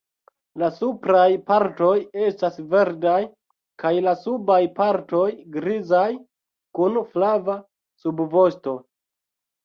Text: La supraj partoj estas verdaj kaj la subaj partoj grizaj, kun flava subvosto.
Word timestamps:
La 0.59 0.67
supraj 0.75 1.25
partoj 1.49 1.89
estas 2.27 2.55
verdaj 2.71 3.17
kaj 3.83 3.91
la 4.05 4.13
subaj 4.21 4.57
partoj 4.79 5.25
grizaj, 5.57 6.05
kun 6.79 6.97
flava 7.11 7.59
subvosto. 8.05 8.75